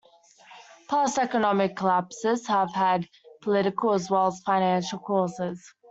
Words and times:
Past 0.89 1.19
economic 1.19 1.75
collapses 1.75 2.47
have 2.47 2.73
had 2.73 3.07
political 3.41 3.93
as 3.93 4.09
well 4.09 4.25
as 4.29 4.39
financial 4.39 4.97
causes. 4.97 5.75